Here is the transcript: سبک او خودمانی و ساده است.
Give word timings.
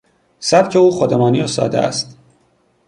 سبک 0.39 0.75
او 0.75 0.91
خودمانی 0.91 1.41
و 1.41 1.47
ساده 1.47 1.79
است. 1.79 2.17